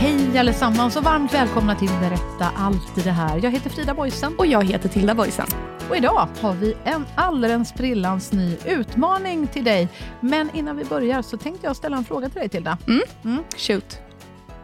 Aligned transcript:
Hej 0.00 0.38
allesammans 0.38 0.96
och 0.96 1.04
varmt 1.04 1.34
välkomna 1.34 1.74
till 1.74 1.88
Berätta 1.88 2.44
allt 2.56 2.98
i 2.98 3.00
det 3.00 3.10
här. 3.10 3.40
Jag 3.42 3.50
heter 3.50 3.70
Frida 3.70 3.94
Boysen. 3.94 4.34
Och 4.38 4.46
jag 4.46 4.64
heter 4.64 4.88
Tilda 4.88 5.14
Boysen. 5.14 5.46
Och 5.90 5.96
idag 5.96 6.28
har 6.40 6.54
vi 6.54 6.74
en 6.84 7.04
alldeles 7.16 7.68
sprillans 7.68 8.32
ny 8.32 8.56
utmaning 8.66 9.46
till 9.46 9.64
dig. 9.64 9.88
Men 10.20 10.50
innan 10.54 10.76
vi 10.76 10.84
börjar 10.84 11.22
så 11.22 11.36
tänkte 11.36 11.66
jag 11.66 11.76
ställa 11.76 11.96
en 11.96 12.04
fråga 12.04 12.28
till 12.28 12.40
dig 12.40 12.48
Tilda. 12.48 12.78
Mm. 13.24 13.42
Shoot. 13.56 13.98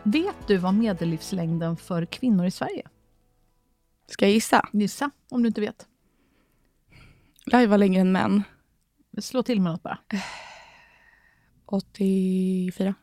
Vet 0.02 0.46
du 0.46 0.56
vad 0.56 0.74
medellivslängden 0.74 1.76
för 1.76 2.06
kvinnor 2.06 2.46
i 2.46 2.50
Sverige? 2.50 2.82
Ska 4.10 4.24
jag 4.24 4.32
gissa? 4.32 4.68
Gissa, 4.72 5.10
om 5.30 5.42
du 5.42 5.46
inte 5.46 5.60
vet. 5.60 5.86
Vara 7.52 7.76
längre 7.76 8.00
än 8.00 8.12
män. 8.12 8.42
Slå 9.20 9.42
till 9.42 9.60
med 9.60 9.72
något 9.72 9.82
bara. 9.82 9.98
84. 11.66 12.94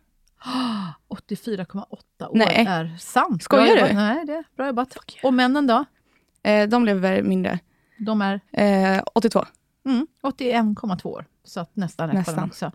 84,8 1.10 2.28
år 2.28 2.36
Nej. 2.38 2.66
är 2.70 2.98
sant. 3.00 3.44
Skojar 3.44 3.76
bra 3.76 3.88
du? 3.88 3.94
Nej, 3.94 4.26
det 4.26 4.34
är 4.34 4.44
bra 4.56 4.68
jobbat. 4.68 4.98
Och 5.24 5.34
männen 5.34 5.68
då? 5.68 5.86
Eh, 6.44 6.70
de 6.70 6.86
lever 6.86 7.22
mindre. 7.22 7.60
De 7.98 8.22
är 8.22 8.42
Eh, 8.52 9.04
82. 9.14 9.46
Mm, 9.86 10.08
81,2 10.24 11.06
år. 11.06 11.26
Så 11.44 11.60
att 11.60 11.76
nästan 11.76 12.10
Nästan. 12.10 12.44
också. 12.44 12.72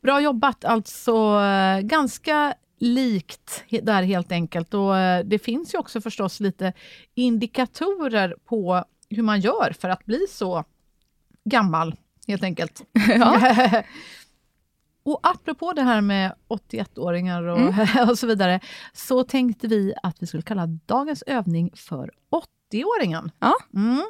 Bra 0.00 0.20
jobbat. 0.20 0.64
Alltså 0.64 1.40
eh, 1.40 1.80
ganska 1.80 2.54
likt 2.78 3.64
där 3.82 4.02
helt 4.02 4.32
enkelt. 4.32 4.74
Och 4.74 4.96
eh, 4.98 5.24
det 5.24 5.38
finns 5.38 5.74
ju 5.74 5.78
också 5.78 6.00
förstås 6.00 6.40
lite 6.40 6.72
indikatorer 7.14 8.36
på 8.44 8.84
hur 9.10 9.22
man 9.22 9.40
gör 9.40 9.74
för 9.80 9.88
att 9.88 10.04
bli 10.04 10.26
så 10.30 10.64
gammal, 11.44 11.94
helt 12.26 12.42
enkelt. 12.42 12.82
och 15.02 15.20
apropå 15.22 15.72
det 15.72 15.82
här 15.82 16.00
med 16.00 16.34
81-åringar 16.48 17.42
och, 17.42 17.74
och 18.10 18.18
så 18.18 18.26
vidare, 18.26 18.60
så 18.92 19.24
tänkte 19.24 19.68
vi 19.68 19.94
att 20.02 20.22
vi 20.22 20.26
skulle 20.26 20.42
kalla 20.42 20.66
dagens 20.66 21.22
övning 21.26 21.70
för 21.74 22.10
80-åringen. 22.72 23.30
Ja. 23.38 23.54
Mm. 23.74 24.02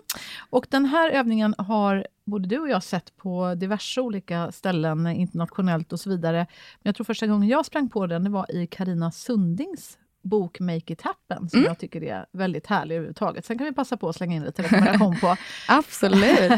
Och 0.51 0.67
den 0.71 0.85
här 0.85 1.11
övningen 1.11 1.55
har 1.59 2.07
både 2.25 2.49
du 2.49 2.59
och 2.59 2.69
jag 2.69 2.83
sett 2.83 3.17
på 3.17 3.55
diverse 3.55 4.01
olika 4.01 4.53
ställen 4.53 5.07
internationellt 5.07 5.93
och 5.93 6.01
så 6.01 6.11
vidare. 6.11 6.37
Men 6.39 6.89
jag 6.89 6.95
tror 6.95 7.05
första 7.05 7.27
gången 7.27 7.49
jag 7.49 7.67
sprang 7.67 7.89
på 7.89 8.07
den, 8.07 8.25
det 8.25 8.31
var 8.31 8.55
i 8.57 8.67
Karina 8.67 9.13
Sundings 9.13 9.99
bok 10.23 10.61
Make 10.61 10.93
it 10.93 11.03
happen, 11.03 11.51
som 11.51 11.63
jag 11.63 11.79
tycker 11.79 12.03
är 12.03 12.27
väldigt 12.33 12.67
härlig 12.67 12.95
överhuvudtaget. 12.95 13.45
Sen 13.45 13.59
kan 13.59 13.67
vi 13.67 13.73
passa 13.73 13.97
på 13.97 14.09
att 14.09 14.17
slänga 14.17 14.37
in 14.37 14.45
lite 14.45 14.63
rekommendation 14.63 15.21
på. 15.21 15.37
Absolut. 15.69 16.53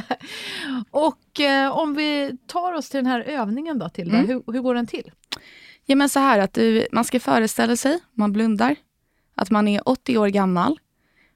Och 0.90 1.40
eh, 1.40 1.78
om 1.78 1.94
vi 1.94 2.38
tar 2.46 2.72
oss 2.72 2.88
till 2.88 2.98
den 2.98 3.06
här 3.06 3.20
övningen 3.20 3.78
då, 3.78 3.88
Tilda, 3.88 4.16
hur, 4.16 4.52
hur 4.52 4.60
går 4.60 4.74
den 4.74 4.86
till? 4.86 5.10
ja, 5.86 5.96
men 5.96 6.08
så 6.08 6.18
här 6.18 6.38
att 6.38 6.54
du, 6.54 6.86
man 6.92 7.04
ska 7.04 7.20
föreställa 7.20 7.76
sig, 7.76 7.98
man 8.12 8.32
blundar, 8.32 8.76
att 9.34 9.50
man 9.50 9.68
är 9.68 9.88
80 9.88 10.18
år 10.18 10.28
gammal 10.28 10.80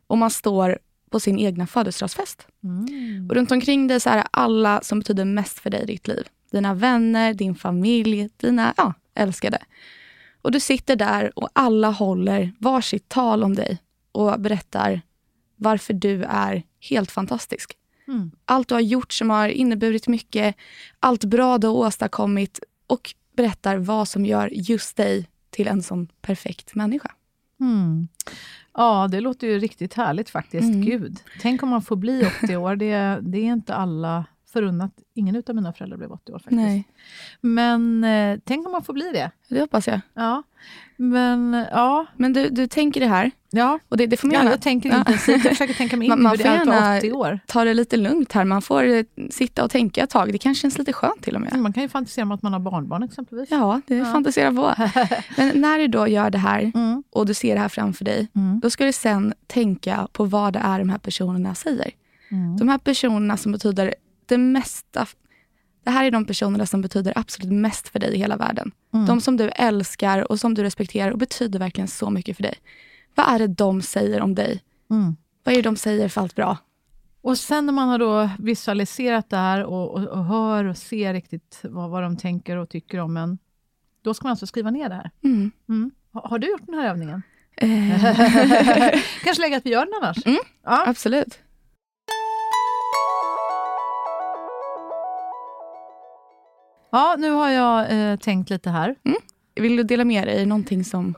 och 0.07 0.19
man 0.19 0.31
står 0.31 0.79
på 1.11 1.21
sin 1.21 1.39
egna 1.39 1.67
födelsedagsfest. 1.67 2.47
Och 3.29 3.35
runt 3.35 3.53
omkring 3.53 3.87
dig 3.87 4.01
så 4.01 4.11
är 4.11 4.25
alla 4.31 4.81
som 4.83 4.99
betyder 4.99 5.25
mest 5.25 5.59
för 5.59 5.71
dig 5.71 5.83
i 5.83 5.87
ditt 5.87 6.09
liv. 6.09 6.29
Dina 6.53 6.75
vänner, 6.75 7.35
din 7.35 7.55
familj, 7.55 8.29
dina 8.37 8.75
ja, 8.77 8.95
älskade. 9.15 9.59
Och 10.47 10.53
du 10.53 10.61
sitter 10.61 10.97
där 10.97 11.39
och 11.39 11.49
alla 11.53 11.91
håller 11.91 12.53
varsitt 12.59 13.09
tal 13.09 13.45
om 13.45 13.55
dig 13.55 13.79
och 14.13 14.41
berättar 14.41 15.01
varför 15.57 15.95
du 15.95 16.23
är 16.25 16.63
helt 16.81 17.11
fantastisk. 17.11 17.77
Mm. 18.09 18.31
Allt 18.45 18.69
du 18.69 18.75
har 18.75 18.81
gjort 18.81 19.13
som 19.13 19.31
har 19.31 19.49
inneburit 19.49 20.09
mycket, 20.09 20.57
allt 21.01 21.25
bra 21.25 21.59
du 21.59 21.67
har 21.67 21.75
åstadkommit 21.75 22.61
och 22.87 23.15
berättar 23.37 23.77
vad 23.77 24.09
som 24.09 24.27
gör 24.27 24.49
just 24.53 24.97
dig 24.97 25.29
till 25.51 25.69
en 25.69 25.83
sån 25.83 26.09
perfekt 26.23 26.75
människa. 26.75 27.13
Mm. 27.61 28.09
Ja, 28.75 29.09
det 29.11 29.21
låter 29.21 29.47
ju 29.47 29.59
riktigt 29.59 29.95
härligt 29.95 30.31
faktiskt. 30.31 30.65
Mm. 30.65 30.85
Gud, 30.85 31.19
tänk 31.41 31.63
om 31.63 31.69
man 31.69 31.83
får 31.83 31.97
bli 31.97 32.31
80 32.45 32.57
år. 32.57 32.77
Det, 32.77 33.19
det 33.23 33.39
är 33.39 33.53
inte 33.53 33.75
alla 33.75 34.25
förunnat. 34.61 34.93
Ingen 35.15 35.43
av 35.49 35.55
mina 35.55 35.73
föräldrar 35.73 35.99
blev 35.99 36.13
80 36.13 36.33
år 36.33 36.39
faktiskt. 36.39 36.57
Nej, 36.57 36.85
Men 37.41 38.05
eh, 38.05 38.39
tänk 38.45 38.67
om 38.67 38.73
man 38.73 38.83
får 38.85 38.93
bli 38.93 39.11
det. 39.13 39.31
det 39.49 39.61
hoppas 39.61 39.87
jag. 39.87 40.01
Ja, 40.15 40.43
men 40.97 41.67
ja. 41.71 42.07
Men 42.17 42.33
du, 42.33 42.49
du 42.49 42.67
tänker 42.67 43.01
det 43.01 43.07
här 43.07 43.31
ja. 43.51 43.79
och 43.89 43.97
det, 43.97 44.07
det 44.07 44.17
får 44.17 44.29
man 44.29 44.33
Ja, 44.35 44.39
gärna 44.41 44.51
jag 44.51 44.61
tänker 44.61 44.99
intensivt. 44.99 45.45
Jag 45.45 45.53
försöker 45.53 45.75
tänka 45.75 45.97
mig 45.97 46.07
in 46.09 46.23
Man- 46.23 46.31
hur 46.31 46.37
det 46.39 46.45
är 46.45 46.61
att 46.61 46.67
vara 46.67 46.77
gärna 46.77 46.99
80 46.99 47.13
år. 47.13 47.41
ta 47.47 47.65
det 47.65 47.75
lite 47.75 47.97
lugnt 47.97 48.33
här. 48.33 48.45
Man 48.45 48.63
får 48.63 48.85
eh, 48.89 49.05
sitta 49.31 49.65
och 49.65 49.71
tänka 49.71 50.03
ett 50.03 50.11
tag. 50.11 50.33
Det 50.33 50.39
kanske 50.39 50.63
känns 50.63 50.79
lite 50.79 50.93
skönt 50.93 51.23
till 51.23 51.35
och 51.35 51.41
med. 51.41 51.59
Man 51.61 51.73
kan 51.73 51.83
ju 51.83 51.89
fantisera 51.89 52.25
om 52.25 52.33
att 52.33 52.43
man 52.43 52.53
har 52.53 52.61
barnbarn 52.61 53.03
exempelvis. 53.03 53.51
Ja, 53.51 53.81
det 53.87 54.05
fantiserar 54.05 54.53
på. 54.53 54.75
Men 55.37 55.61
när 55.61 55.79
du 55.79 55.89
då 55.89 56.09
gör 56.09 56.31
det 56.31 56.39
här 56.39 56.73
Mm. 56.75 57.03
och 57.11 57.27
du 57.27 57.35
ser 57.35 57.55
det 57.55 57.61
här 57.61 57.69
framför 57.69 58.05
dig, 58.05 58.29
Mm. 58.37 58.61
då 58.61 58.71
ska 58.71 58.85
du 58.85 58.93
sen 58.93 59.35
tänka 59.47 60.09
på 60.13 60.25
vad 60.25 60.53
det 60.53 60.59
är 60.59 60.79
de 60.79 60.89
här 60.89 60.99
personerna 60.99 61.55
säger. 61.55 61.91
Mm. 62.31 62.57
De 62.57 62.69
här 62.69 62.79
personerna 62.79 63.37
som 63.37 63.53
betyder 63.53 63.95
det 64.29 64.39
mesta. 64.39 65.07
Det 65.85 65.91
här 65.91 66.05
är 66.05 66.11
de 66.11 66.25
personerna 66.25 66.67
som 66.67 66.81
betyder 66.81 67.13
absolut 67.19 67.53
mest 67.53 67.89
för 67.89 67.99
dig 67.99 68.15
i 68.15 68.19
hela 68.19 68.37
världen. 68.37 68.73
Mm. 68.95 69.07
De 69.07 69.21
som 69.21 69.37
du 69.37 69.49
älskar 69.49 70.33
och 70.33 70.41
som 70.41 70.55
du 70.55 70.63
respekterar 70.63 71.11
och 71.11 71.19
betyder 71.19 71.59
verkligen 71.59 71.89
så 71.89 72.11
mycket 72.11 72.37
för 72.37 72.43
dig. 72.43 72.55
Vad 73.15 73.27
är 73.29 73.39
det 73.39 73.47
de 73.47 73.83
säger 73.83 74.21
om 74.21 74.35
dig? 74.35 74.63
Mm. 74.91 75.17
Vad 75.45 75.53
är 75.53 75.57
det 75.57 75.69
de 75.69 75.77
säger 75.77 76.09
för 76.09 76.21
allt 76.21 76.35
bra? 76.35 76.59
Och 77.21 77.39
sen 77.39 77.67
när 77.67 77.73
man 77.73 77.89
har 77.89 77.99
då 77.99 78.31
visualiserat 78.39 79.31
det 79.31 79.37
här 79.37 79.65
och, 79.65 79.95
och, 79.95 80.09
och 80.09 80.25
hör 80.25 80.65
och 80.65 80.77
ser 80.77 81.13
riktigt 81.13 81.61
vad, 81.63 81.91
vad 81.91 82.03
de 82.03 82.17
tänker 82.17 82.57
och 82.57 82.69
tycker 82.69 82.99
om 82.99 83.17
en, 83.17 83.39
då 84.03 84.15
ska 84.15 84.25
man 84.25 84.31
alltså 84.31 84.47
skriva 84.47 84.71
ner 84.71 84.89
det 84.89 84.95
här. 84.95 85.11
Mm. 85.25 85.51
Mm. 85.69 85.91
Har, 86.13 86.29
har 86.29 86.39
du 86.39 86.51
gjort 86.51 86.67
den 86.67 86.75
här 86.75 86.89
övningen? 86.89 87.23
Eh, 87.57 89.01
Kanske 89.25 89.43
lägga 89.43 89.57
att 89.57 89.67
vi 89.67 89.71
gör 89.71 89.87
den 89.87 89.95
annars? 90.03 90.27
Mm. 90.27 90.39
Ja. 90.65 90.85
absolut. 90.87 91.39
Ja, 96.97 97.17
nu 97.19 97.31
har 97.31 97.51
jag 97.51 98.11
eh, 98.11 98.17
tänkt 98.17 98.51
lite 98.51 98.71
här. 98.71 98.97
Vill 99.61 99.77
du 99.77 99.83
dela 99.83 100.05
med 100.05 100.27
dig 100.29 100.47
någonting 100.47 100.85
som... 100.85 101.15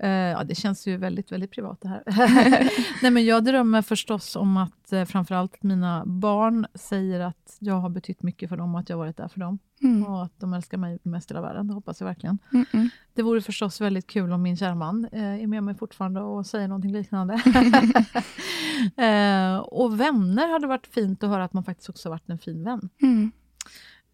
Eh, 0.00 0.10
ja, 0.10 0.44
det 0.44 0.54
känns 0.54 0.86
ju 0.86 0.96
väldigt, 0.96 1.32
väldigt 1.32 1.50
privat 1.50 1.80
det 1.80 1.88
här. 1.88 2.02
Nej, 3.02 3.10
men 3.10 3.24
jag 3.24 3.44
drömmer 3.44 3.82
förstås 3.82 4.36
om 4.36 4.56
att 4.56 4.92
eh, 4.92 5.04
framförallt 5.04 5.62
mina 5.62 6.02
barn 6.06 6.66
säger 6.74 7.20
att 7.20 7.56
jag 7.58 7.74
har 7.74 7.88
betytt 7.88 8.22
mycket 8.22 8.48
för 8.48 8.56
dem 8.56 8.74
och 8.74 8.80
att 8.80 8.88
jag 8.88 8.96
har 8.96 9.04
varit 9.04 9.16
där 9.16 9.28
för 9.28 9.40
dem. 9.40 9.58
Mm. 9.82 10.06
Och 10.06 10.24
att 10.24 10.40
de 10.40 10.54
älskar 10.54 10.78
mig 10.78 10.98
mest 11.02 11.30
i 11.30 11.34
hela 11.34 11.46
världen. 11.46 11.68
Det 11.68 11.74
hoppas 11.74 12.00
jag 12.00 12.06
verkligen. 12.06 12.38
Mm 12.52 12.66
-mm. 12.72 12.88
Det 13.14 13.22
vore 13.22 13.40
förstås 13.40 13.80
väldigt 13.80 14.06
kul 14.06 14.32
om 14.32 14.42
min 14.42 14.56
kära 14.56 14.74
man 14.74 15.08
eh, 15.12 15.42
är 15.42 15.46
med 15.46 15.62
mig 15.62 15.74
fortfarande 15.74 16.20
och 16.20 16.46
säger 16.46 16.68
någonting 16.68 16.92
liknande. 16.92 17.34
eh, 18.96 19.56
och 19.56 20.00
vänner 20.00 20.52
hade 20.52 20.66
varit 20.66 20.86
fint 20.86 21.22
att 21.22 21.30
höra 21.30 21.44
att 21.44 21.52
man 21.52 21.64
faktiskt 21.64 21.88
också 21.88 22.10
varit 22.10 22.28
en 22.30 22.38
fin 22.38 22.64
vän. 22.64 22.88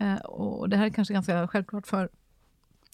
Eh, 0.01 0.15
och 0.15 0.69
det 0.69 0.77
här 0.77 0.87
är 0.87 0.91
kanske 0.91 1.15
ganska 1.15 1.49
självklart 1.49 1.87
för, 1.87 2.09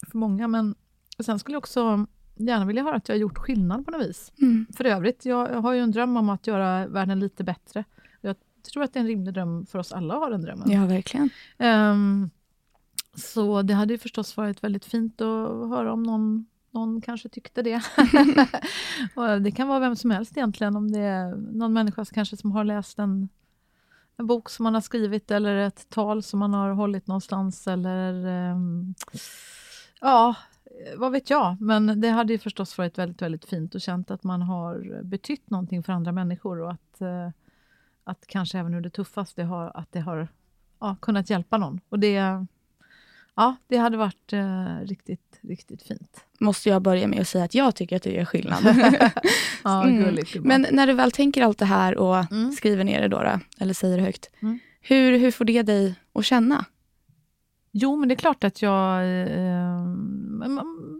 för 0.07 0.17
många, 0.17 0.47
men 0.47 0.75
sen 1.19 1.39
skulle 1.39 1.55
jag 1.55 1.59
också 1.59 2.05
gärna 2.35 2.65
vilja 2.65 2.83
höra 2.83 2.95
att 2.95 3.09
jag 3.09 3.15
har 3.15 3.19
gjort 3.19 3.37
skillnad 3.37 3.85
på 3.85 3.91
något 3.91 4.01
vis. 4.01 4.31
Mm. 4.41 4.65
För 4.73 4.85
övrigt, 4.85 5.25
jag, 5.25 5.47
har 5.47 5.73
ju 5.73 5.79
en 5.79 5.91
dröm 5.91 6.17
om 6.17 6.29
att 6.29 6.47
göra 6.47 6.87
världen 6.87 7.19
lite 7.19 7.43
bättre. 7.43 7.83
Jag 8.21 8.35
tror 8.73 8.83
att 8.83 8.93
det 8.93 8.99
är 8.99 9.01
en 9.01 9.07
rimlig 9.07 9.33
dröm 9.33 9.65
för 9.65 9.79
oss 9.79 9.91
alla 9.91 10.13
att 10.13 10.19
ha 10.19 10.29
den 10.29 10.41
drömmen. 10.41 10.71
Ja, 10.71 10.85
verkligen. 10.85 11.29
Ehm, 11.57 12.29
Så 13.15 13.61
det 13.61 13.73
hade 13.73 13.93
ju 13.93 13.97
förstås 13.97 14.37
varit 14.37 14.63
väldigt 14.63 14.85
fint 14.85 15.21
att 15.21 15.69
höra 15.69 15.93
om 15.93 16.03
någon, 16.03 16.45
någon 16.71 17.01
kanske 17.01 17.29
tyckte 17.29 17.61
det. 17.61 17.81
det 19.41 19.51
kan 19.51 19.67
vara 19.67 19.79
vem 19.79 19.95
som 19.95 20.11
helst 20.11 20.37
egentligen, 20.37 20.75
om 20.75 20.91
det 20.91 20.99
är 20.99 21.35
någon 21.35 21.73
människa 21.73 22.05
kanske 22.05 22.37
som 22.37 22.51
har 22.51 22.63
läst 22.63 22.99
en, 22.99 23.29
en 24.17 24.27
bok 24.27 24.49
som 24.49 24.63
man 24.63 24.73
har 24.73 24.81
skrivit 24.81 25.31
eller 25.31 25.55
ett 25.55 25.89
tal 25.89 26.23
som 26.23 26.39
man 26.39 26.53
har 26.53 26.69
hållit 26.69 27.07
någonstans 27.07 27.67
eller 27.67 28.25
um, 28.51 28.95
ja, 30.01 30.35
vad 30.95 31.11
vet 31.11 31.29
jag. 31.29 31.61
Men 31.61 32.01
det 32.01 32.09
hade 32.09 32.33
ju 32.33 32.39
förstås 32.39 32.77
varit 32.77 32.97
väldigt, 32.97 33.21
väldigt 33.21 33.45
fint 33.45 33.75
och 33.75 33.81
känt 33.81 34.11
att 34.11 34.23
man 34.23 34.41
har 34.41 35.03
betytt 35.03 35.49
någonting 35.49 35.83
för 35.83 35.93
andra 35.93 36.11
människor 36.11 36.61
och 36.61 36.71
att, 36.71 37.01
uh, 37.01 37.29
att 38.03 38.27
kanske 38.27 38.59
även 38.59 38.73
ur 38.73 38.81
det 38.81 38.89
tuffaste 38.89 39.43
har, 39.43 39.71
att 39.73 39.91
det 39.91 39.99
har 39.99 40.27
ja, 40.79 40.95
kunnat 41.01 41.29
hjälpa 41.29 41.57
någon. 41.57 41.79
Och 41.89 41.99
det, 41.99 42.45
ja, 43.37 43.55
det 43.67 43.77
hade 43.77 43.97
varit 43.97 44.33
uh, 44.33 44.79
riktigt, 44.85 45.39
riktigt 45.41 45.81
fint. 45.81 46.25
Måste 46.39 46.69
jag 46.69 46.81
börja 46.81 47.07
med 47.07 47.19
att 47.21 47.27
säga 47.27 47.43
att 47.43 47.55
jag 47.55 47.75
tycker 47.75 47.95
att 47.95 48.03
du 48.03 48.09
gör 48.11 48.25
skillnad. 48.25 48.63
ja, 49.63 49.83
Mm. 49.83 50.03
gulligt. 50.03 50.35
Men 50.43 50.65
när 50.71 50.87
du 50.87 50.93
väl 50.93 51.11
tänker 51.11 51.43
allt 51.43 51.57
det 51.57 51.65
här 51.65 51.97
och 51.97 52.31
Mm. 52.31 52.51
skriver 52.51 52.83
ner 52.83 53.01
det 53.01 53.07
då, 53.07 53.23
då 53.23 53.39
eller 53.59 53.73
säger 53.73 53.97
det 53.97 54.03
högt. 54.03 54.29
Mm. 54.41 54.59
Hur, 54.81 55.17
hur 55.17 55.31
får 55.31 55.45
det 55.45 55.61
dig 55.61 55.95
att 56.13 56.25
känna? 56.25 56.65
Jo, 57.71 57.95
men 57.95 58.09
det 58.09 58.13
är 58.13 58.17
klart 58.17 58.43
att 58.43 58.61
jag 58.61 59.01
eh, 59.21 59.85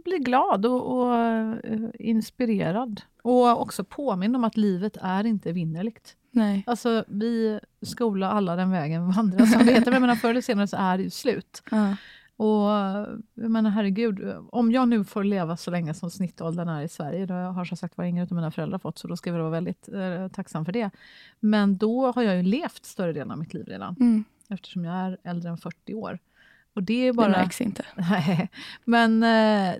blir 0.04 0.18
glad 0.18 0.66
och, 0.66 0.98
och 0.98 1.14
eh, 1.16 1.54
inspirerad. 1.98 3.00
Och 3.22 3.60
också 3.62 3.84
påminn 3.84 4.34
om 4.34 4.44
att 4.44 4.56
livet 4.56 4.96
är 5.02 5.24
inte 5.26 5.52
vinnerligt. 5.52 6.14
Nej. 6.30 6.64
Alltså, 6.66 7.04
vi 7.08 7.60
skola 7.82 8.30
alla 8.30 8.56
den 8.56 8.70
vägen 8.70 9.10
vandrar, 9.12 9.46
som 9.46 9.66
det 9.66 9.72
heter. 9.72 9.84
Men 9.84 9.92
jag 9.92 10.00
menar, 10.00 10.14
förr 10.16 10.30
eller 10.30 10.40
senare 10.40 10.66
så 10.66 10.76
är 10.76 10.96
det 10.96 11.02
ju 11.02 11.10
slut. 11.10 11.62
Ja. 11.70 11.96
Och 12.40 12.68
jag 13.34 13.50
menar, 13.50 13.70
herregud, 13.70 14.34
om 14.52 14.72
jag 14.72 14.88
nu 14.88 15.04
får 15.04 15.24
leva 15.24 15.56
så 15.56 15.70
länge 15.70 15.94
som 15.94 16.10
snittåldern 16.10 16.68
är 16.68 16.82
i 16.82 16.88
Sverige, 16.88 17.26
det 17.26 17.34
har 17.34 17.64
som 17.64 17.76
sagt 17.76 17.96
var 17.98 18.04
ingen 18.04 18.22
av 18.30 18.32
mina 18.32 18.50
föräldrar 18.50 18.78
fått, 18.78 18.98
så 18.98 19.08
då 19.08 19.16
ska 19.16 19.30
jag 19.30 19.38
vara 19.38 19.50
väldigt 19.50 19.88
eh, 19.88 20.28
tacksam 20.28 20.64
för 20.64 20.72
det. 20.72 20.90
Men 21.40 21.76
då 21.76 22.12
har 22.12 22.22
jag 22.22 22.36
ju 22.36 22.42
levt 22.42 22.84
större 22.84 23.12
delen 23.12 23.30
av 23.30 23.38
mitt 23.38 23.54
liv 23.54 23.66
redan, 23.66 23.96
Mm. 24.00 24.24
eftersom 24.48 24.84
jag 24.84 24.94
är 24.94 25.18
äldre 25.24 25.50
än 25.50 25.58
40 25.58 25.94
år. 25.94 26.18
Och 26.74 26.82
det 26.82 26.94
är 27.02 27.06
Det 27.06 27.12
bara... 27.12 27.28
märks 27.28 27.60
inte. 27.60 27.84
Nej, 27.96 28.48
men 28.84 29.22
eh, 29.22 29.74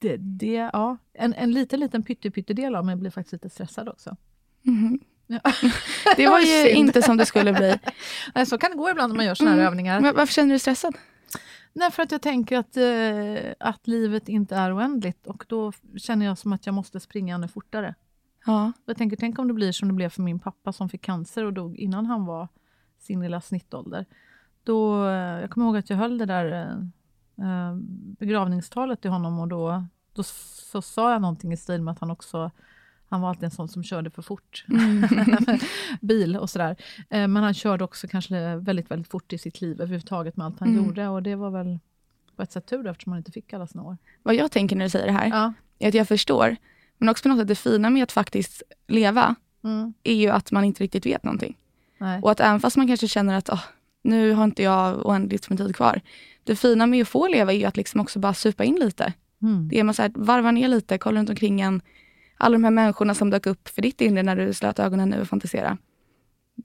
det, 0.00 0.16
det, 0.16 0.70
ja, 0.72 0.96
en, 1.14 1.34
en 1.34 1.52
liten, 1.52 1.80
liten 1.80 2.02
pyttedel 2.02 2.74
av 2.74 2.84
mig 2.86 2.96
blir 2.96 3.10
faktiskt 3.10 3.32
lite 3.32 3.50
stressad 3.50 3.88
också. 3.88 4.16
Mhm. 4.62 5.00
Ja. 5.26 5.40
Det 6.16 6.28
var 6.28 6.40
ju 6.64 6.70
inte 6.70 7.02
som 7.02 7.16
det 7.16 7.26
skulle 7.26 7.52
bli. 7.52 7.78
Nej, 8.34 8.46
Så 8.46 8.58
kan 8.58 8.70
det 8.70 8.76
gå 8.76 8.90
ibland 8.90 9.12
när 9.12 9.16
man 9.16 9.26
gör 9.26 9.34
såna 9.34 9.50
här 9.50 9.56
Mm. 9.58 9.66
övningar. 9.68 10.00
Men 10.00 10.14
varför 10.16 10.32
känner 10.34 10.46
du 10.46 10.52
dig 10.52 10.58
stressad? 10.58 10.94
Nej, 11.78 11.90
för 11.90 12.02
att 12.02 12.12
jag 12.12 12.22
tänker 12.22 12.58
att, 12.58 12.76
eh, 12.76 13.54
att 13.60 13.86
livet 13.86 14.28
inte 14.28 14.56
är 14.56 14.76
oändligt 14.76 15.26
och 15.26 15.44
då 15.48 15.72
känner 15.96 16.26
jag 16.26 16.38
som 16.38 16.52
att 16.52 16.66
jag 16.66 16.74
måste 16.74 17.00
springa 17.00 17.34
ännu 17.34 17.48
fortare. 17.48 17.94
Ja. 18.46 18.72
Jag 18.84 18.96
tänker, 18.96 19.16
tänk 19.16 19.38
om 19.38 19.48
det 19.48 19.54
blir 19.54 19.72
som 19.72 19.88
det 19.88 19.94
blev 19.94 20.08
för 20.08 20.22
min 20.22 20.38
pappa 20.38 20.72
som 20.72 20.88
fick 20.88 21.02
cancer 21.02 21.44
och 21.44 21.52
dog 21.52 21.76
innan 21.76 22.06
han 22.06 22.26
var 22.26 22.48
sin 22.98 23.20
lilla 23.20 23.40
snittålder. 23.40 24.06
Då, 24.64 25.06
eh, 25.06 25.40
jag 25.40 25.50
kommer 25.50 25.66
ihåg 25.66 25.76
att 25.76 25.90
jag 25.90 25.96
höll 25.96 26.18
det 26.18 26.26
där 26.26 26.52
eh, 26.52 27.48
eh, 27.48 27.74
begravningstalet 28.18 29.00
till 29.00 29.10
honom 29.10 29.40
och 29.40 29.48
då, 29.48 29.84
då 30.12 30.22
så 30.22 30.82
sa 30.82 31.12
jag 31.12 31.22
någonting 31.22 31.52
i 31.52 31.56
stil 31.56 31.82
med 31.82 31.92
att 31.92 32.00
han 32.00 32.10
också 32.10 32.50
han 33.08 33.20
var 33.20 33.28
alltid 33.28 33.44
en 33.44 33.50
sån 33.50 33.68
som 33.68 33.82
körde 33.82 34.10
för 34.10 34.22
fort. 34.22 34.64
Bil 36.00 36.36
och 36.36 36.50
sådär. 36.50 36.76
Eh, 37.10 37.28
Men 37.28 37.36
han 37.42 37.54
körde 37.54 37.84
också 37.84 38.08
kanske 38.08 38.56
väldigt, 38.56 38.90
väldigt 38.90 39.08
fort 39.10 39.32
i 39.32 39.38
sitt 39.38 39.60
liv 39.60 39.80
överhuvudtaget 39.80 40.36
med 40.36 40.46
allt 40.46 40.60
han 40.60 40.68
Mm. 40.68 40.84
gjorde. 40.84 41.08
Och 41.08 41.22
det 41.22 41.34
var 41.36 41.50
väl 41.50 41.78
på 42.36 42.42
ett 42.42 42.52
sätt 42.52 42.66
tur 42.66 42.82
då, 42.82 42.90
eftersom 42.90 43.12
han 43.12 43.18
inte 43.18 43.32
fick 43.32 43.52
alla 43.52 43.66
sina 43.66 43.82
år. 43.82 43.96
Vad 44.22 44.34
jag 44.34 44.50
tänker 44.50 44.76
när 44.76 44.84
du 44.84 44.90
säger 44.90 45.06
det 45.06 45.12
här, 45.12 45.26
Ja. 45.28 45.52
är 45.78 45.88
att 45.88 45.94
jag 45.94 46.08
förstår. 46.08 46.56
Men 46.98 47.08
också 47.08 47.22
på 47.22 47.28
något 47.28 47.38
sätt 47.38 47.48
det 47.48 47.54
fina 47.54 47.90
med 47.90 48.02
att 48.02 48.12
faktiskt 48.12 48.62
leva, 48.88 49.34
Mm. 49.64 49.92
är 50.02 50.14
ju 50.14 50.28
att 50.28 50.52
man 50.52 50.64
inte 50.64 50.84
riktigt 50.84 51.06
vet 51.06 51.22
någonting. 51.24 51.56
Nej. 51.98 52.20
Och 52.22 52.30
att 52.30 52.40
även 52.40 52.60
fast 52.60 52.76
man 52.76 52.86
kanske 52.86 53.08
känner 53.08 53.34
att 53.34 53.48
åh, 53.52 53.62
nu 54.02 54.32
har 54.32 54.44
inte 54.44 54.62
jag 54.62 55.06
oändligt 55.06 55.48
med 55.48 55.58
tid 55.58 55.76
kvar. 55.76 56.00
Det 56.44 56.56
fina 56.56 56.86
med 56.86 57.02
att 57.02 57.08
få 57.08 57.28
leva 57.28 57.52
är 57.52 57.56
ju 57.56 57.64
att 57.64 57.76
liksom 57.76 58.00
också 58.00 58.18
bara 58.18 58.34
supa 58.34 58.64
in 58.64 58.74
lite. 58.76 59.12
Mm. 59.42 59.68
Det 59.68 59.80
är 59.80 59.84
man 59.84 59.94
så 59.94 60.02
här, 60.02 60.12
varva 60.14 60.50
ner 60.50 60.68
lite, 60.68 60.98
kolla 60.98 61.18
runt 61.20 61.30
omkring 61.30 61.60
en. 61.60 61.82
Alla 62.38 62.52
de 62.52 62.64
här 62.64 62.70
människorna 62.70 63.14
som 63.14 63.30
dök 63.30 63.46
upp 63.46 63.68
för 63.68 63.82
ditt 63.82 64.00
inre 64.00 64.22
när 64.22 64.36
du 64.36 64.52
slöt 64.52 64.78
ögonen 64.78 65.08
nu 65.08 65.20
och 65.20 65.28
fantiserade. 65.28 65.76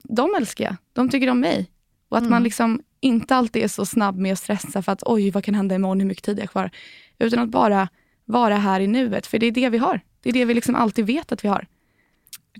De 0.02 0.34
älskar 0.38 0.64
jag. 0.64 0.76
De 0.92 1.08
tycker 1.08 1.30
om 1.30 1.40
mig. 1.40 1.70
Och 2.08 2.16
att 2.16 2.22
Mm. 2.22 2.30
man 2.30 2.42
liksom 2.42 2.80
inte 3.00 3.36
alltid 3.36 3.62
är 3.64 3.68
så 3.68 3.86
snabb 3.86 4.16
med 4.16 4.32
att 4.32 4.38
stressa 4.38 4.82
för 4.82 4.92
att 4.92 5.02
oj, 5.06 5.30
vad 5.30 5.44
kan 5.44 5.54
hända 5.54 5.74
imorgon, 5.74 6.00
hur 6.00 6.06
mycket 6.06 6.24
tid 6.24 6.38
är 6.38 6.42
jag 6.42 6.50
kvar? 6.50 6.70
Utan 7.18 7.38
att 7.38 7.48
bara 7.48 7.88
vara 8.24 8.56
här 8.56 8.80
i 8.80 8.86
nuet, 8.86 9.26
för 9.26 9.38
det 9.38 9.46
är 9.46 9.52
det 9.52 9.68
vi 9.68 9.78
har. 9.78 10.00
Det 10.22 10.28
är 10.28 10.32
det 10.32 10.44
vi 10.44 10.54
liksom 10.54 10.74
alltid 10.74 11.06
vet 11.06 11.32
att 11.32 11.44
vi 11.44 11.48
har. 11.48 11.66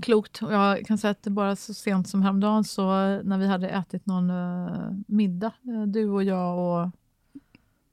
Klokt. 0.02 0.40
Jag 0.40 0.86
kan 0.86 0.98
säga 0.98 1.10
att 1.10 1.22
bara 1.22 1.56
så 1.56 1.74
sent 1.74 2.08
som 2.08 2.22
häromdagen, 2.22 2.64
så 2.64 2.82
när 3.22 3.38
vi 3.38 3.46
hade 3.46 3.68
ätit 3.68 4.06
någon 4.06 4.30
eh, 4.30 4.90
middag, 5.06 5.52
eh, 5.64 5.82
du 5.86 6.08
och 6.10 6.24
jag 6.24 6.58
och 6.58 6.90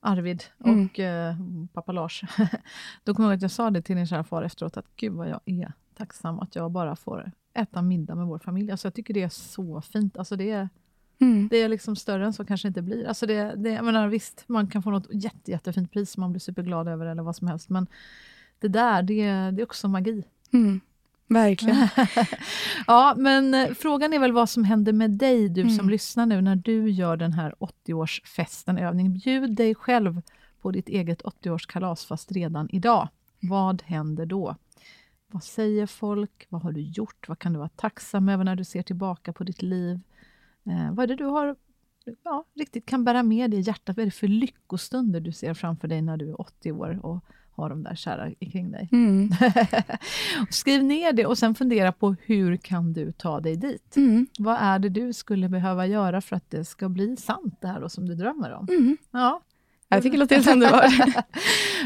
Arvid 0.04 0.44
Mm. 0.66 0.86
och 0.86 1.00
eh, 1.00 1.36
pappa 1.74 1.92
Lars, 1.92 2.22
då 3.04 3.14
kommer 3.14 3.30
jag 3.30 3.34
ihåg 3.34 3.38
att 3.38 3.42
jag 3.42 3.52
sa 3.52 3.70
det 3.72 3.82
till 3.82 3.96
din 3.96 4.08
kära 4.08 4.24
far 4.24 4.44
efteråt, 4.44 4.78
att 4.78 4.86
gud 4.96 5.14
vad 5.14 5.30
jag 5.30 5.40
är 5.46 5.74
tacksam 5.98 6.40
att 6.40 6.56
jag 6.56 6.72
bara 6.72 6.96
får 6.96 7.32
äta 7.54 7.82
middag 7.82 8.16
med 8.16 8.26
vår 8.28 8.40
familj. 8.40 8.72
Alltså 8.72 8.86
jag 8.86 8.94
tycker 8.94 9.14
det 9.14 9.24
är 9.24 9.30
så 9.30 9.82
fint. 9.82 10.18
Alltså 10.18 10.36
det, 10.36 10.52
är, 10.52 10.70
Mm. 11.20 11.48
det 11.52 11.58
är 11.58 11.70
liksom 11.70 11.96
större 11.96 12.26
än 12.26 12.34
så 12.34 12.46
kanske 12.46 12.68
inte 12.68 12.82
blir. 12.82 13.08
Alltså 13.08 13.26
det, 13.26 13.54
det, 13.58 13.70
jag 13.70 13.86
menar, 13.86 14.08
visst, 14.08 14.44
man 14.48 14.68
kan 14.68 14.84
få 14.84 14.92
något 14.92 15.08
jätte, 15.12 15.52
jättefint 15.52 15.92
pris 15.92 16.12
som 16.12 16.22
man 16.22 16.32
blir 16.32 16.40
superglad 16.40 16.88
över 16.88 17.06
eller 17.06 17.24
vad 17.24 17.36
som 17.36 17.48
helst, 17.48 17.70
men 17.70 17.88
det 18.60 18.68
där, 18.68 19.04
det, 19.04 19.26
det 19.52 19.62
är 19.62 19.64
också 19.64 19.88
magi. 19.88 20.24
Mm. 20.54 20.82
Verkligen. 21.34 21.88
Ja, 22.88 23.14
men 23.18 23.54
eh, 23.54 23.74
frågan 23.74 24.14
är 24.14 24.20
väl 24.20 24.32
vad 24.32 24.50
som 24.50 24.64
händer 24.64 24.94
med 24.94 25.12
dig, 25.12 25.50
du 25.50 25.62
som 25.62 25.72
Mm. 25.80 25.90
lyssnar 25.90 26.26
nu, 26.26 26.42
när 26.42 26.56
du 26.56 26.90
gör 26.90 27.18
den 27.18 27.34
här 27.34 27.56
80-årsfesten, 27.60 28.80
övning. 28.88 29.14
Bjud 29.14 29.56
dig 29.56 29.76
själv 29.76 30.22
på 30.62 30.72
ditt 30.72 30.90
eget 30.90 31.22
80-årskalas, 31.22 32.06
fast 32.08 32.32
redan 32.32 32.70
idag. 32.72 33.08
Vad 33.40 33.82
händer 33.82 34.26
då? 34.26 34.56
Vad 35.28 35.44
säger 35.44 35.86
folk? 35.86 36.46
Vad 36.50 36.62
har 36.62 36.72
du 36.72 36.82
gjort? 36.82 37.28
Vad 37.30 37.40
kan 37.40 37.54
du 37.54 37.60
vara 37.60 37.70
tacksam 37.70 38.30
över 38.30 38.44
när 38.44 38.56
du 38.56 38.64
ser 38.64 38.82
tillbaka 38.84 39.34
på 39.34 39.44
ditt 39.44 39.62
liv? 39.62 40.00
Eh, 40.66 40.92
vad 40.94 41.04
är 41.04 41.08
det 41.08 41.16
du 41.16 41.26
har, 41.26 41.56
ja, 42.24 42.46
riktigt 42.56 42.86
kan 42.86 43.04
bära 43.04 43.24
med 43.24 43.52
dig 43.52 43.60
i 43.60 43.64
hjärtat? 43.64 43.98
Vad 43.98 44.02
är 44.04 44.06
det 44.06 44.12
för 44.12 44.28
lyckostunder 44.28 45.20
du 45.20 45.32
ser 45.32 45.54
framför 45.54 45.88
dig 45.88 46.02
när 46.02 46.18
du 46.18 46.30
är 46.30 46.42
80 46.42 46.72
år 46.72 47.00
och 47.06 47.26
har 47.56 47.70
de 47.70 47.84
där 47.84 47.96
kära 47.96 48.32
kring 48.52 48.72
dig? 48.72 48.90
Mm. 48.92 49.30
Skriv 50.50 50.84
ner 50.84 51.14
det 51.14 51.26
och 51.26 51.38
sen 51.38 51.56
fundera 51.56 51.92
på 51.92 52.16
hur 52.26 52.58
kan 52.58 52.94
du 52.94 53.12
ta 53.12 53.40
dig 53.40 53.56
dit? 53.56 53.96
Mm. 53.96 54.28
Vad 54.40 54.58
är 54.60 54.80
det 54.80 54.90
du 54.90 55.14
skulle 55.14 55.50
behöva 55.50 55.88
göra 55.88 56.22
för 56.22 56.36
att 56.36 56.52
det 56.52 56.66
ska 56.66 56.90
bli 56.90 57.18
sant, 57.18 57.58
det 57.62 57.68
här 57.68 57.82
då 57.82 57.90
som 57.90 58.08
du 58.08 58.16
drömmer 58.16 58.52
om? 58.52 58.68
Mm. 58.70 58.98
Ja. 59.12 59.42
Jag 59.90 60.04
tycker 60.04 60.18
det 60.18 60.20
låter 60.20 60.36
helt 60.36 60.48
underbart. 60.48 61.26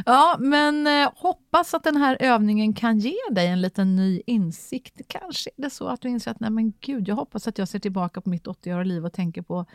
ja, 0.05 0.37
men 0.39 0.87
eh, 0.87 1.09
hoppas 1.15 1.73
att 1.73 1.83
den 1.83 1.97
här 1.97 2.17
övningen 2.19 2.73
kan 2.73 2.99
ge 2.99 3.15
dig 3.31 3.47
en 3.47 3.61
liten 3.61 3.95
ny 3.95 4.21
insikt. 4.25 5.01
Kanske 5.07 5.49
är 5.57 5.61
det 5.61 5.69
så 5.69 5.87
att 5.87 6.01
du 6.01 6.09
inser 6.09 6.31
att 6.31 6.39
nej 6.39 6.49
men 6.49 6.73
gud, 6.81 7.07
jag 7.07 7.15
hoppas 7.15 7.47
att 7.47 7.57
jag 7.57 7.67
ser 7.67 7.79
tillbaka 7.79 8.21
på 8.21 8.29
mitt 8.29 8.45
80-åriga 8.47 8.83
liv 8.83 9.05
och 9.05 9.13
tänker 9.13 9.41
på 9.41 9.65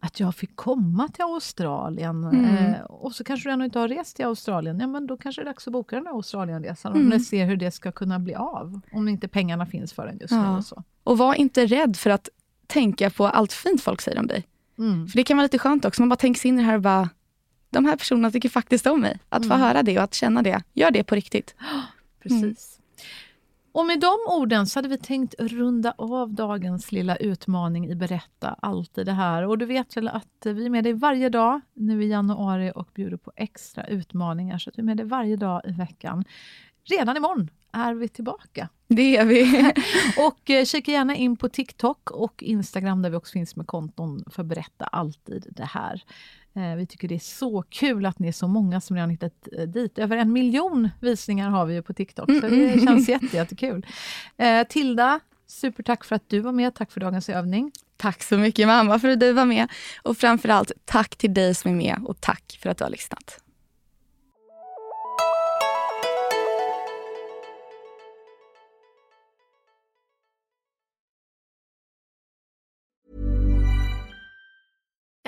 att 0.00 0.20
jag 0.20 0.34
fick 0.34 0.56
komma 0.56 1.08
till 1.08 1.22
Australien. 1.24 2.24
Mm. 2.24 2.44
Eh, 2.74 2.80
och 2.80 3.12
så 3.14 3.24
kanske 3.24 3.48
du 3.48 3.52
ännu 3.52 3.64
inte 3.64 3.78
har 3.78 3.88
rest 3.88 4.16
till 4.16 4.24
Australien. 4.24 4.80
Ja, 4.80 4.86
men 4.86 5.06
då 5.06 5.16
kanske 5.16 5.40
det 5.42 5.44
är 5.44 5.46
dags 5.52 5.66
att 5.66 5.72
boka 5.72 5.96
den 5.96 6.06
här 6.06 6.12
Australienresan. 6.14 6.92
Mm. 6.94 7.10
Du 7.10 7.20
ser 7.20 7.46
hur 7.46 7.56
det 7.56 7.70
ska 7.70 7.92
kunna 7.92 8.18
bli 8.18 8.34
av. 8.34 8.80
Om 8.92 9.08
inte 9.08 9.28
pengarna 9.28 9.66
finns 9.66 9.92
för 9.92 10.06
den 10.06 10.18
just 10.20 10.32
nu. 10.32 10.38
Ja. 10.38 10.56
Och 10.56 10.64
så. 10.64 10.82
Och 11.04 11.18
var 11.18 11.34
inte 11.34 11.66
rädd 11.66 11.96
för 11.96 12.10
att 12.10 12.28
tänka 12.66 13.10
på 13.10 13.26
allt 13.28 13.52
fint 13.52 13.82
folk 13.82 14.00
säger 14.00 14.18
om 14.18 14.26
dig. 14.26 14.46
Mm. 14.78 15.08
För 15.08 15.16
det 15.16 15.24
kan 15.24 15.36
vara 15.36 15.42
lite 15.42 15.58
skönt 15.58 15.84
också. 15.84 16.02
Man 16.02 16.08
bara 16.08 16.16
tänker 16.16 16.40
sig 16.40 16.48
in 16.48 16.58
i 16.58 16.62
det 16.62 16.66
här 16.66 16.74
och 16.74 16.82
bara, 16.82 17.08
de 17.70 17.84
här 17.84 17.96
personerna 17.96 18.30
tycker 18.30 18.48
faktiskt 18.48 18.86
om 18.86 19.00
mig. 19.00 19.18
Att 19.28 19.42
få 19.46 19.52
Mm. 19.54 19.60
höra 19.66 19.82
det 19.82 19.96
och 19.98 20.04
att 20.04 20.14
känna 20.14 20.42
det, 20.42 20.62
gör 20.72 20.90
det 20.90 21.04
på 21.04 21.14
riktigt. 21.14 21.54
Precis. 22.22 22.75
Och 23.76 23.86
med 23.86 24.00
de 24.00 24.16
orden 24.26 24.66
så 24.66 24.78
hade 24.78 24.88
vi 24.88 24.98
tänkt 24.98 25.34
runda 25.38 25.94
av 25.98 26.34
dagens 26.34 26.92
lilla 26.92 27.16
utmaning 27.16 27.88
i 27.88 27.94
Berätta 27.94 28.56
alltid 28.62 29.06
det 29.06 29.12
här. 29.12 29.42
Och 29.42 29.58
du 29.58 29.66
vet 29.66 29.96
väl 29.96 30.08
att 30.08 30.46
vi 30.46 30.66
är 30.66 30.70
med 30.70 30.84
dig 30.84 30.92
varje 30.92 31.28
dag 31.28 31.60
nu 31.74 32.04
i 32.04 32.08
januari 32.08 32.72
och 32.74 32.88
bjuder 32.94 33.16
på 33.16 33.32
extra 33.36 33.86
utmaningar. 33.86 34.58
Så 34.58 34.70
att 34.70 34.78
vi 34.78 34.80
är 34.80 34.84
med 34.84 34.96
dig 34.96 35.06
varje 35.06 35.36
dag 35.36 35.62
i 35.64 35.72
veckan. 35.72 36.24
Redan 36.84 37.16
imorgon 37.16 37.50
är 37.72 37.94
vi 37.94 38.08
tillbaka. 38.08 38.68
Det 38.88 39.16
är 39.16 39.24
vi. 39.24 39.72
Och 40.26 40.50
eh, 40.50 40.64
kika 40.64 40.92
gärna 40.92 41.16
in 41.16 41.36
på 41.36 41.48
TikTok 41.48 42.10
och 42.10 42.42
Instagram 42.42 43.02
där 43.02 43.10
vi 43.10 43.16
också 43.16 43.32
finns 43.32 43.56
med 43.56 43.66
konton 43.66 44.24
för 44.30 44.42
Berätta 44.42 44.84
alltid 44.84 45.46
det 45.50 45.64
här. 45.64 46.02
Eh, 46.56 46.76
vi 46.76 46.86
tycker 46.86 47.08
det 47.08 47.14
är 47.14 47.18
så 47.18 47.62
kul 47.62 48.06
att 48.06 48.18
ni 48.18 48.28
är 48.28 48.32
så 48.32 48.48
många 48.48 48.80
som 48.80 48.96
redan 48.96 49.10
hittat 49.10 49.48
eh, 49.58 49.62
dit. 49.62 49.98
Över 49.98 50.16
en 50.16 50.32
miljon 50.32 50.88
visningar 51.00 51.50
har 51.50 51.66
vi 51.66 51.74
ju 51.74 51.82
på 51.82 51.94
TikTok, 51.94 52.30
så 52.30 52.48
det 52.48 52.84
känns 52.84 53.08
jätte, 53.08 53.36
jättekul. 53.36 53.86
Eh, 54.36 54.66
Tilda, 54.66 55.20
supertack 55.46 56.04
för 56.04 56.16
att 56.16 56.28
du 56.28 56.40
var 56.40 56.52
med. 56.52 56.74
Tack 56.74 56.92
för 56.92 57.00
dagens 57.00 57.28
övning. 57.28 57.72
Tack 57.96 58.22
så 58.22 58.38
mycket 58.38 58.66
mamma 58.66 58.98
för 58.98 59.08
att 59.08 59.20
du 59.20 59.32
var 59.32 59.44
med. 59.44 59.68
Och 60.02 60.18
framförallt 60.18 60.72
tack 60.84 61.16
till 61.16 61.34
dig 61.34 61.54
som 61.54 61.70
är 61.70 61.74
med 61.74 62.00
och 62.04 62.20
tack 62.20 62.58
för 62.62 62.70
att 62.70 62.78
du 62.78 62.84
har 62.84 62.90
lyssnat. 62.90 63.40